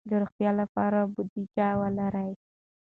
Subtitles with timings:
[0.09, 2.31] د روغتیا لپاره بودیجه ولرئ.